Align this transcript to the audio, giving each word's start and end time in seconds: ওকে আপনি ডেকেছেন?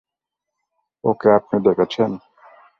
ওকে 1.03 1.27
আপনি 1.37 1.55
ডেকেছেন? 1.65 2.11